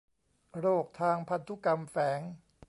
[0.59, 2.21] โรคทางพันธุกรรมแฝง